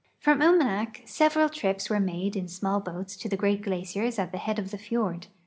From 0.19 0.39
Umanak 0.39 1.07
several 1.07 1.47
trips 1.47 1.87
were 1.87 1.99
made 1.99 2.35
in 2.35 2.47
small 2.47 2.79
boats 2.79 3.15
to 3.17 3.29
the 3.29 3.37
great 3.37 3.61
glaciers 3.61 4.17
at 4.17 4.31
the 4.31 4.39
head 4.39 4.57
of 4.57 4.71
the 4.71 4.79
fiord. 4.79 5.27